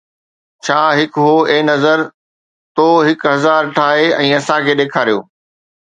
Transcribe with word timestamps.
ڇا 0.65 0.77
هڪ 0.99 1.13
هو، 1.23 1.35
اي 1.49 1.57
نظر، 1.71 1.99
تو 2.75 2.85
هڪ 3.07 3.21
هزار 3.35 3.63
ٺاهي 3.77 4.09
۽ 4.23 4.27
اسان 4.39 4.59
کي 4.69 4.73
ڏيکاريو 4.81 5.19